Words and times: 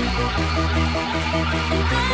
Bye. 0.00 2.09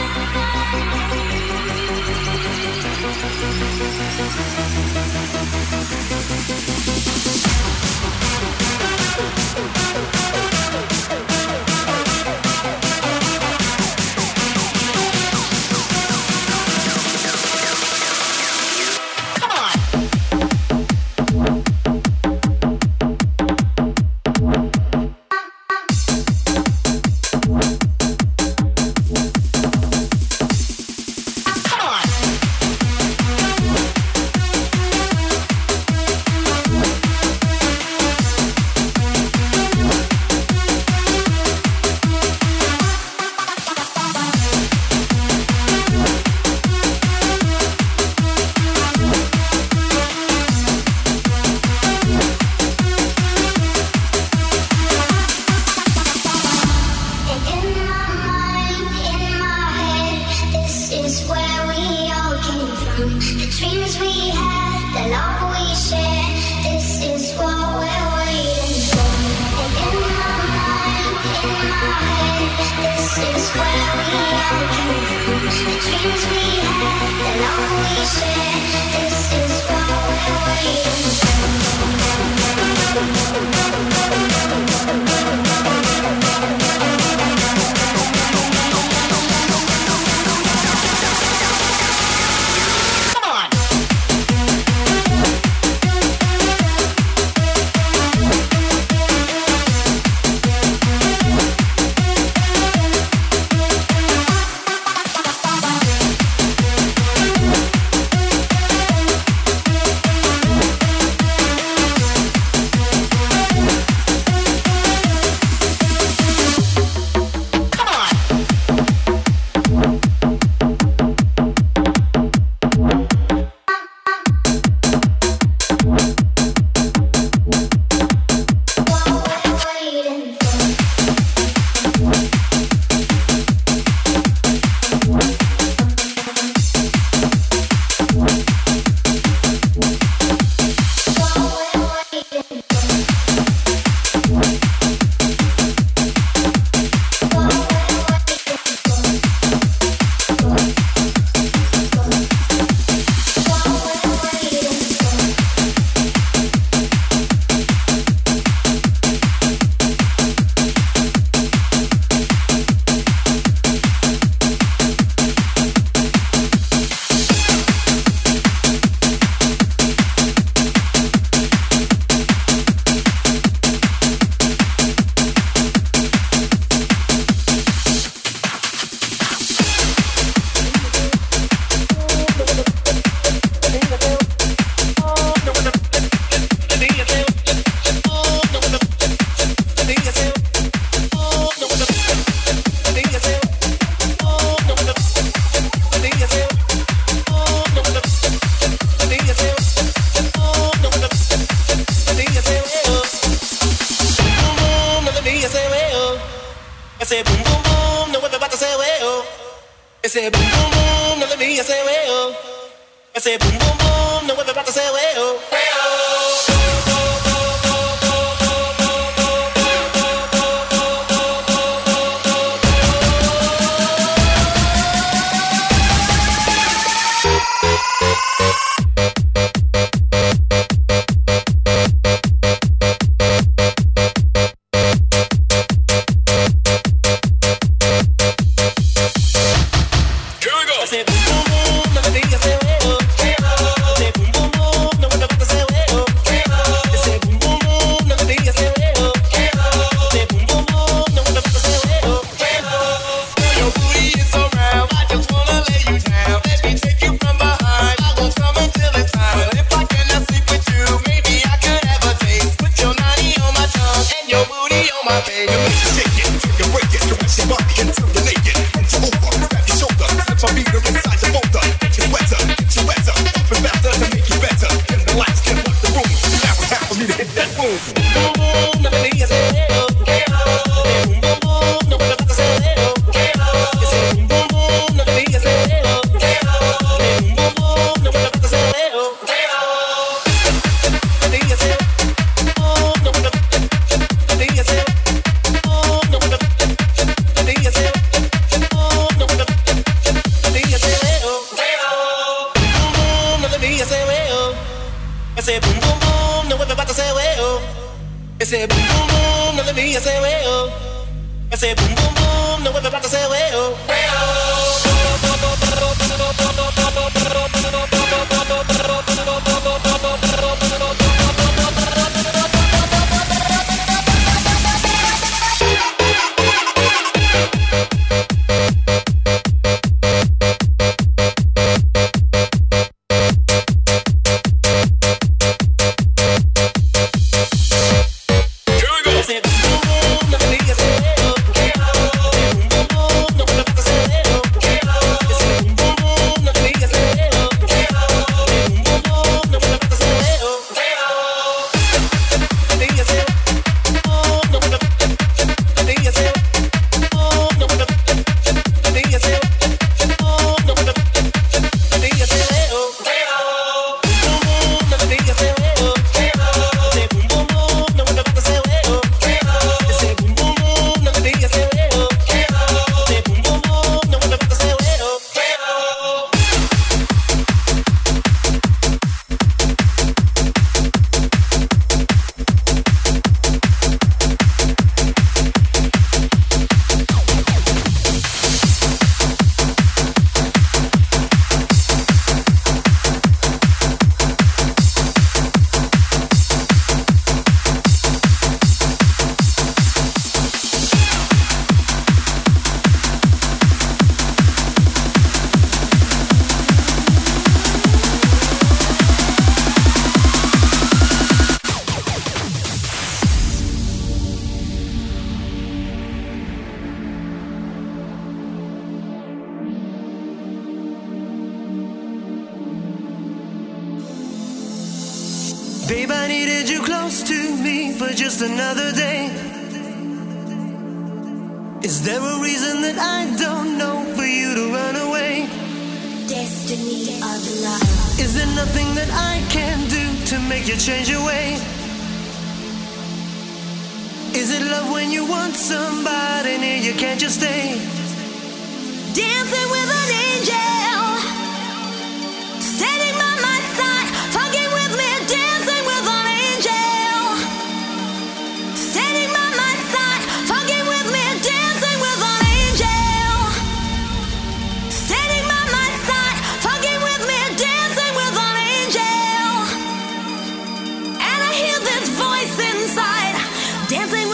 dancing 473.88 474.25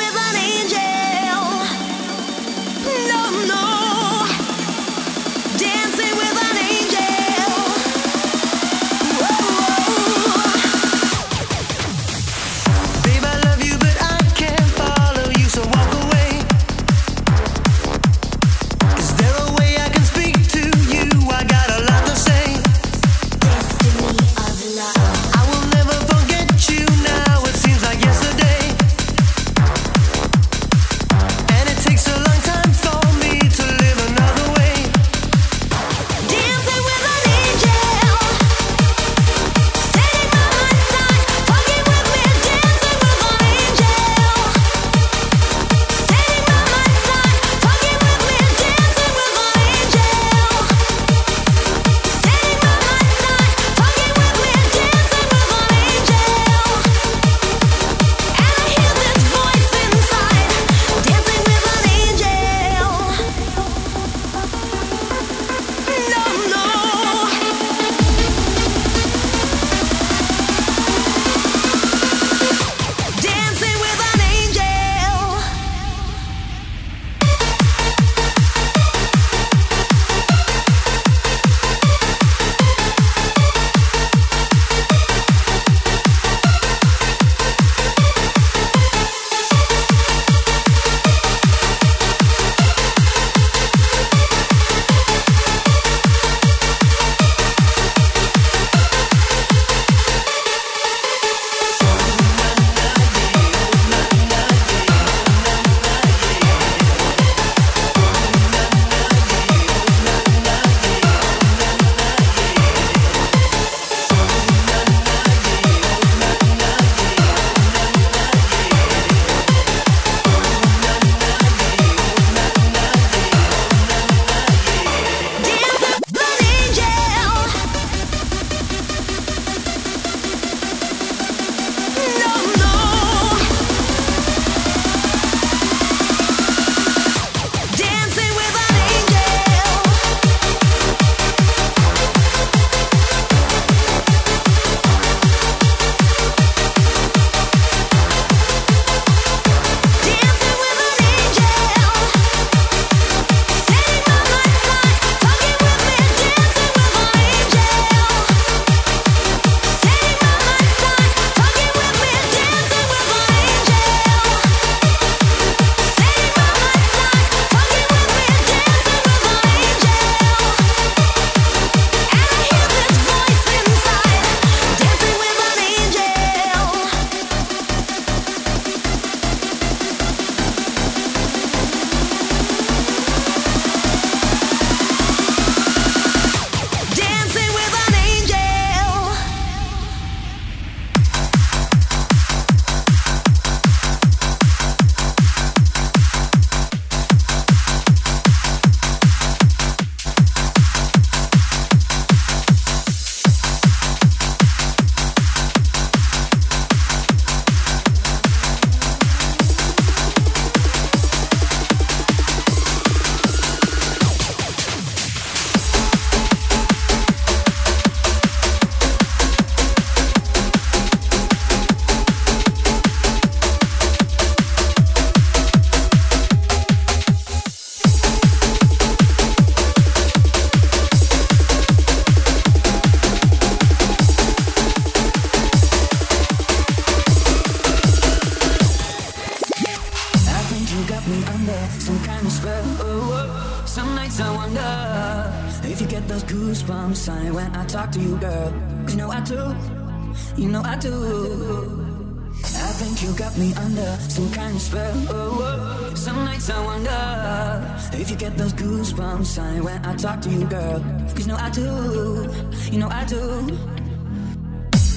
you 258.12 258.18
get 258.18 258.36
those 258.36 258.52
goosebumps, 258.52 259.38
honey, 259.38 259.62
when 259.62 259.84
I 259.86 259.96
talk 259.96 260.20
to 260.20 260.28
you, 260.28 260.44
girl. 260.46 260.80
Cause 260.80 261.20
you 261.20 261.26
know 261.26 261.36
I 261.36 261.48
do, 261.48 262.28
you 262.70 262.78
know 262.78 262.88
I 262.88 263.04
do. 263.06 263.18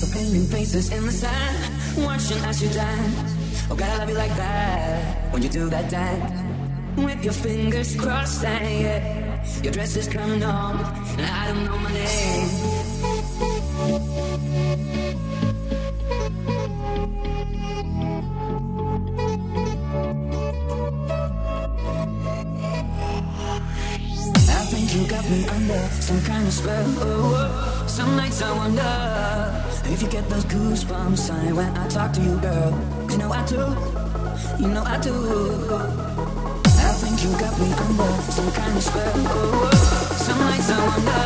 We're 0.02 0.14
painting 0.14 0.48
faces 0.48 0.92
in 0.92 1.06
the 1.06 1.12
sand, 1.12 2.06
watching 2.06 2.40
as 2.40 2.62
you 2.62 2.70
dance. 2.70 3.68
Oh, 3.72 3.76
gotta 3.76 4.00
love 4.00 4.10
you 4.10 4.16
like 4.16 4.36
that 4.36 5.32
when 5.32 5.42
you 5.42 5.50
do 5.50 5.70
that 5.70 5.90
dance. 5.90 6.42
With 6.98 7.24
your 7.24 7.34
fingers 7.34 7.96
crossed, 7.96 8.44
and 8.44 8.82
yeah, 8.84 9.62
your 9.64 9.72
dress 9.72 9.96
is 9.96 10.08
coming 10.08 10.44
on, 10.44 10.76
and 11.18 11.26
I 11.26 11.48
don't 11.48 11.64
know 11.64 11.78
my 11.78 11.94
name. 11.94 12.85
some 26.06 26.22
kind 26.22 26.46
of 26.46 26.54
spell. 26.54 27.88
Some 27.88 28.16
nights 28.16 28.40
I 28.40 28.52
wonder 28.56 29.92
if 29.92 30.04
you 30.04 30.08
get 30.08 30.30
those 30.30 30.46
goosebumps 30.46 31.18
sunny 31.18 31.52
when 31.52 31.76
I 31.76 31.88
talk 31.88 32.14
to 32.14 32.22
you, 32.22 32.38
girl. 32.38 32.72
You 33.10 33.18
know 33.18 33.32
I 33.32 33.44
do, 33.48 33.62
you 34.62 34.68
know 34.68 34.84
I 34.84 34.98
do. 35.00 35.16
I 36.90 36.92
think 37.02 37.24
you 37.24 37.32
got 37.40 37.60
me 37.60 37.74
under 37.74 38.22
some 38.32 38.52
kind 38.52 38.78
of 38.78 38.84
spell. 38.84 39.72
Some 40.28 40.40
nights 40.42 40.70
I 40.70 40.80
wonder 40.92 41.24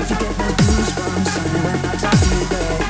if 0.00 0.10
you 0.10 0.16
get 0.16 0.34
those 0.40 0.56
goosebumps 0.64 1.28
sunny 1.34 1.60
when 1.66 1.78
I 1.84 1.94
talk 1.96 2.18
to 2.20 2.34
you, 2.34 2.48
girl. 2.48 2.83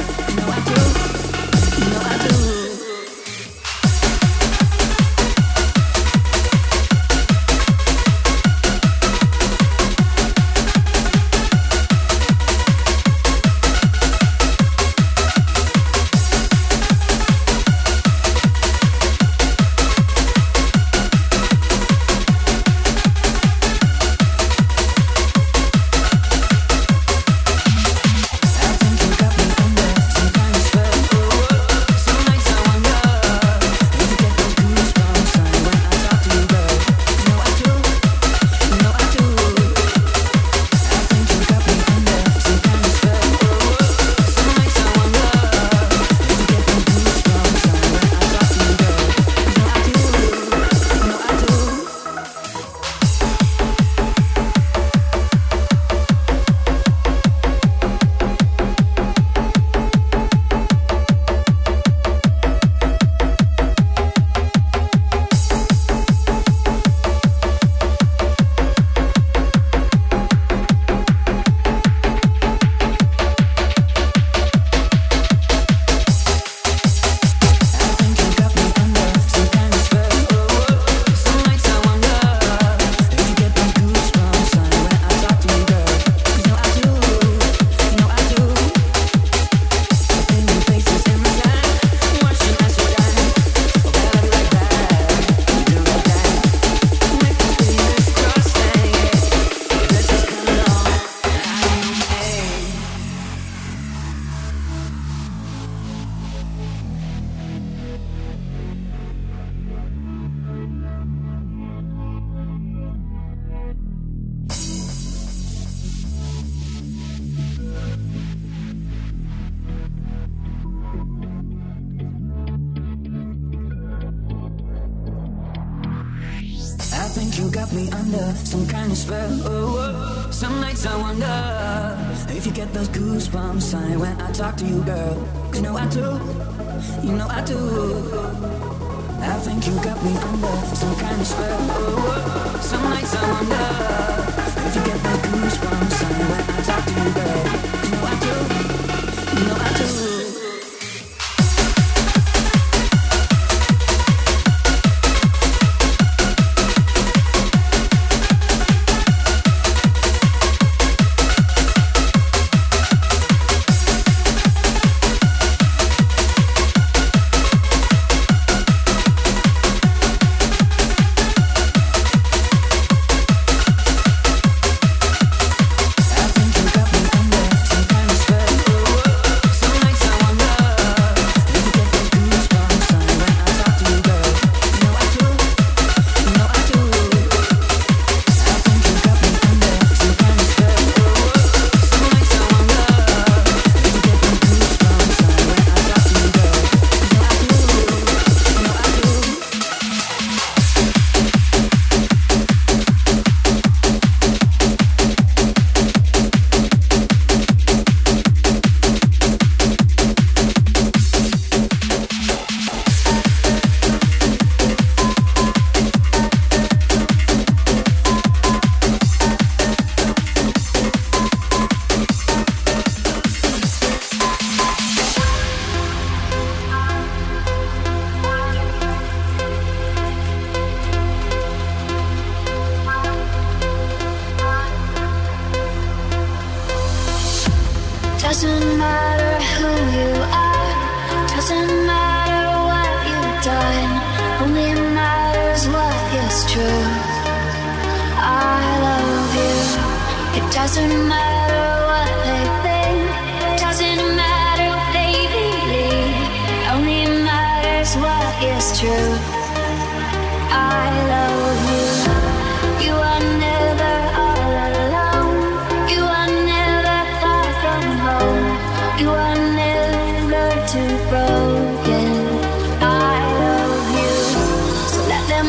talk 134.44 134.56
to 134.58 134.66
you, 134.66 134.84
girl. 134.84 135.03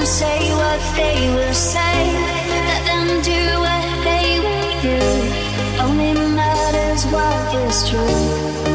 say 0.06 0.52
what 0.54 0.80
they 0.96 1.18
will 1.36 1.54
say. 1.54 1.96
Let 2.70 2.86
them 2.86 3.22
do 3.24 3.60
what 3.66 4.04
they 4.04 4.40
will 4.46 4.82
do. 4.82 5.02
Only 5.82 6.14
matters 6.36 7.06
what 7.08 7.56
is 7.66 7.90
true. 7.90 8.75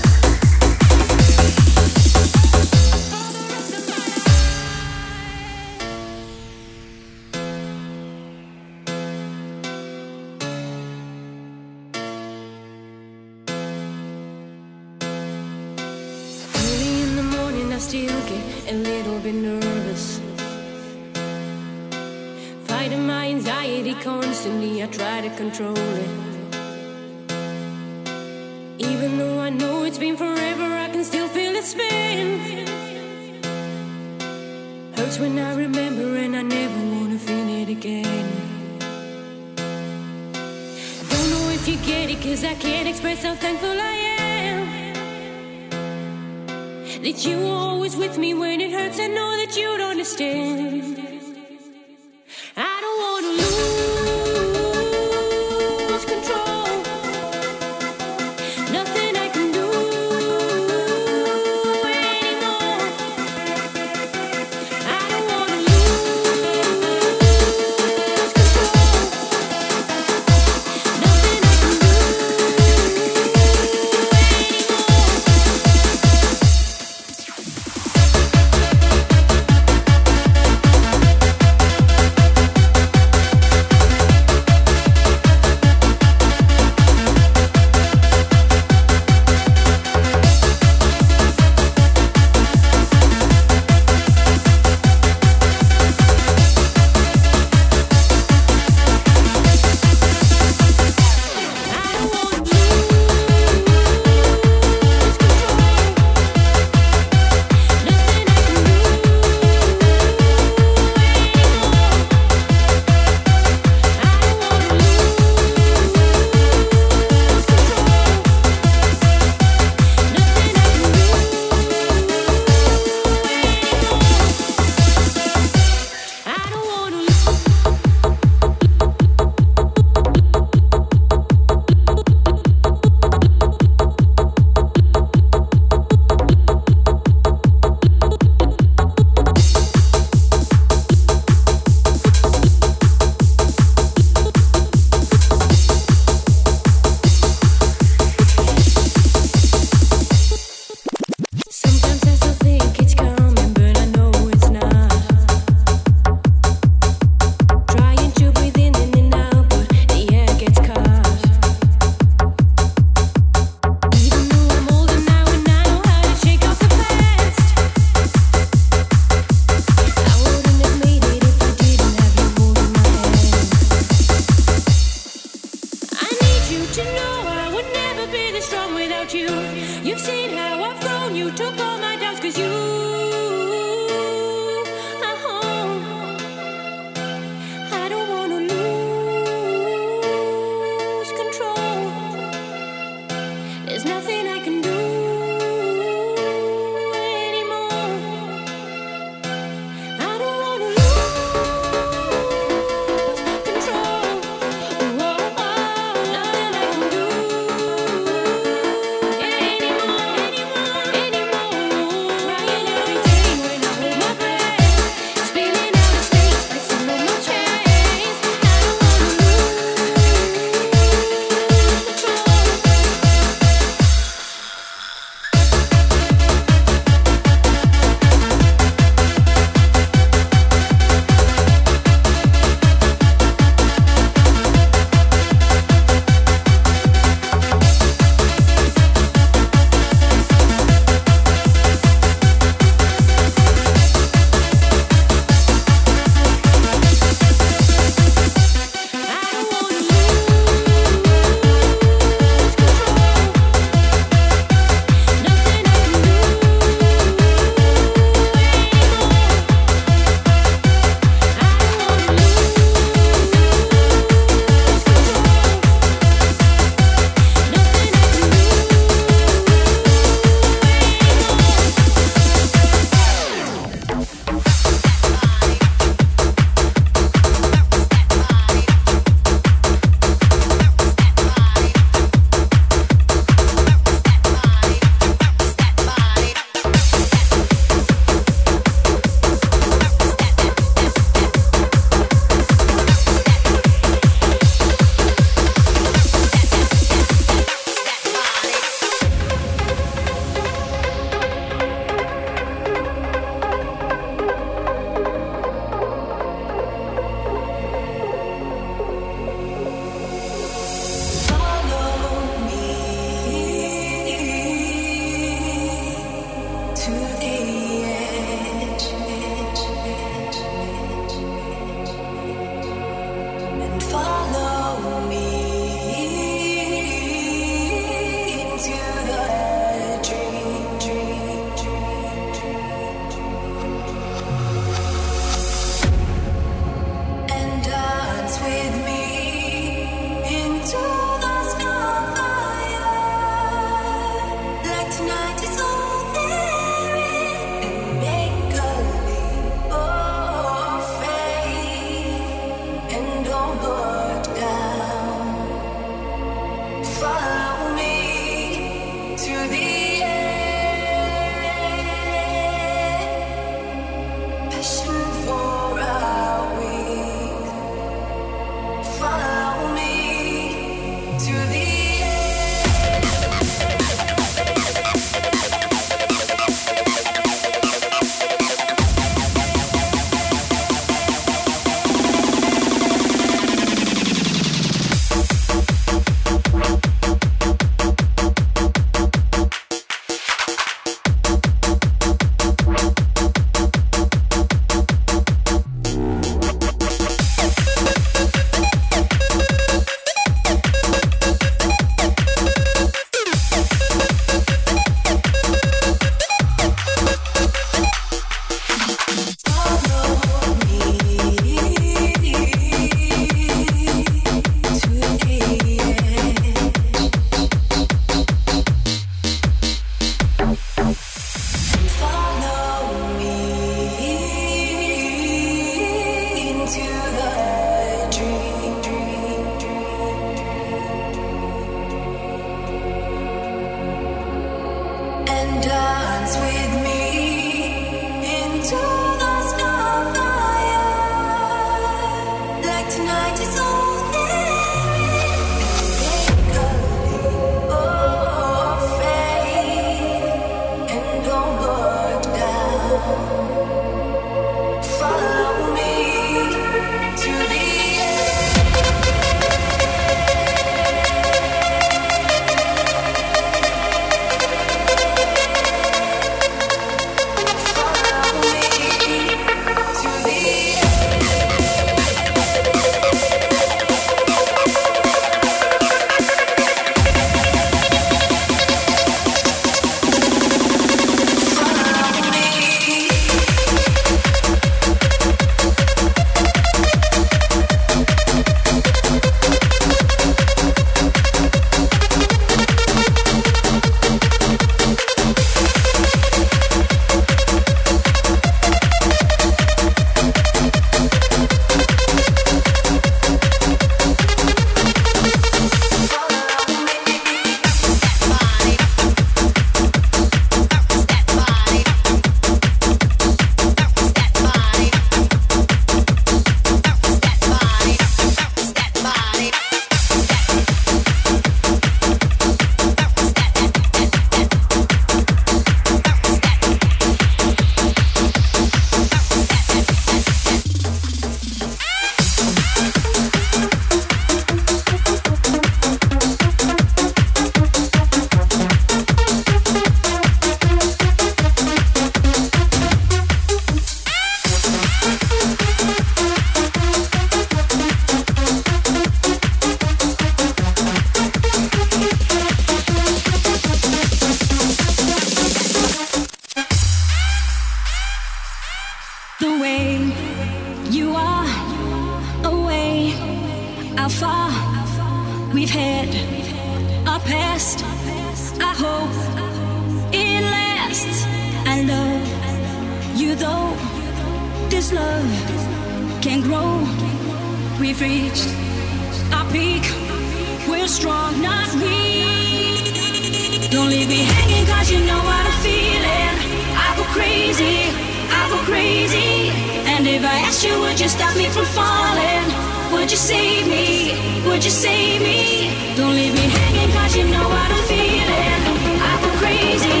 be 584.07 584.23
hanging 584.23 584.65
cause 584.65 584.89
you 584.89 584.99
know 584.99 585.21
what 585.29 585.43
I'm 585.45 585.59
feeling. 585.61 586.33
I 586.73 586.87
go 586.97 587.03
crazy, 587.13 587.91
I 588.29 588.41
go 588.49 588.57
crazy. 588.69 589.49
And 589.85 590.07
if 590.07 590.23
I 590.23 590.37
asked 590.47 590.63
you, 590.65 590.79
would 590.79 590.99
you 590.99 591.09
stop 591.09 591.35
me 591.35 591.47
from 591.49 591.65
falling? 591.65 592.45
Would 592.93 593.11
you 593.11 593.17
save 593.17 593.67
me? 593.67 594.15
Would 594.47 594.63
you 594.63 594.71
save 594.71 595.21
me? 595.21 595.69
Don't 595.95 596.15
leave 596.15 596.33
me 596.33 596.45
hanging 596.57 596.91
cause 596.95 597.15
you 597.15 597.25
know 597.25 597.47
what 597.47 597.69
I'm 597.71 597.83
feeling. 597.85 598.61
I 599.09 599.13
go 599.21 599.29
crazy. 599.41 600.00